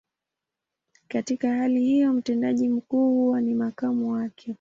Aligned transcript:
Katika 1.07 1.55
hali 1.55 1.81
hiyo, 1.83 2.13
mtendaji 2.13 2.69
mkuu 2.69 3.09
huwa 3.09 3.41
ni 3.41 3.53
makamu 3.53 4.11
wake. 4.13 4.49